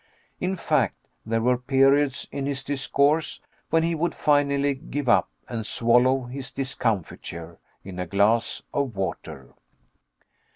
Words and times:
In 0.39 0.55
fact, 0.55 0.95
there 1.27 1.43
were 1.43 1.59
periods 1.59 2.27
in 2.31 2.47
his 2.47 2.63
discourse 2.63 3.39
when 3.69 3.83
he 3.83 3.93
would 3.93 4.15
finally 4.15 4.73
give 4.73 5.07
up 5.07 5.29
and 5.47 5.63
swallow 5.63 6.23
his 6.23 6.51
discomfiture 6.51 7.59
in 7.83 7.99
a 7.99 8.07
glass 8.07 8.63
of 8.73 8.95
water. 8.95 9.53